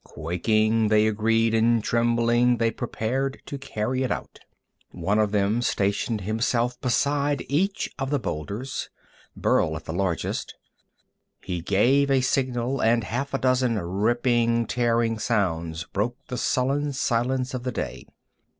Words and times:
Quaking, 0.03 0.87
they 0.87 1.05
agreed, 1.05 1.53
and, 1.53 1.83
trembling, 1.83 2.57
they 2.57 2.71
prepared 2.71 3.39
to 3.45 3.59
carry 3.59 4.01
it 4.01 4.09
out. 4.09 4.39
One 4.89 5.19
of 5.19 5.29
them 5.31 5.61
stationed 5.61 6.21
himself 6.21 6.81
beside 6.81 7.45
each 7.47 7.87
of 7.99 8.09
the 8.09 8.17
boulders, 8.17 8.89
Burl 9.35 9.75
at 9.75 9.85
the 9.85 9.93
largest. 9.93 10.55
He 11.43 11.61
gave 11.61 12.09
a 12.09 12.21
signal, 12.21 12.81
and 12.81 13.03
half 13.03 13.35
a 13.35 13.37
dozen 13.37 13.77
ripping, 13.77 14.65
tearing 14.65 15.19
sounds 15.19 15.83
broke 15.83 16.17
the 16.29 16.37
sullen 16.39 16.93
silence 16.93 17.53
of 17.53 17.61
the 17.61 17.71
day. 17.71 18.07